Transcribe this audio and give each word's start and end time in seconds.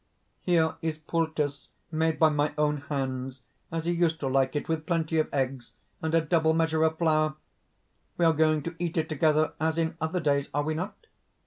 "Here 0.41 0.77
is 0.81 0.97
pultis, 0.97 1.67
made 1.91 2.17
by 2.17 2.29
my 2.29 2.55
own 2.57 2.77
hands, 2.89 3.43
as 3.71 3.85
he 3.85 3.91
used 3.93 4.19
to 4.21 4.27
like 4.27 4.55
it, 4.55 4.67
with 4.67 4.87
plenty 4.87 5.19
of 5.19 5.31
eggs 5.31 5.73
and 6.01 6.15
a 6.15 6.21
double 6.21 6.55
measure 6.55 6.81
of 6.81 6.97
flour! 6.97 7.35
We 8.17 8.25
are 8.25 8.33
going 8.33 8.63
to 8.63 8.75
eat 8.79 8.97
it 8.97 9.07
together 9.09 9.53
as 9.59 9.77
in 9.77 9.97
other 10.01 10.19
days, 10.19 10.49
are 10.55 10.63
we 10.63 10.73
not?" 10.73 11.05